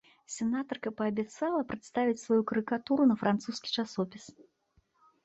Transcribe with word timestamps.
Сенатарка 0.35 0.91
паабяцала 1.01 1.59
прадставіць 1.73 2.21
сваю 2.23 2.41
карыкатуру 2.53 3.07
на 3.13 3.19
французскі 3.25 3.69
часопіс. 3.77 4.25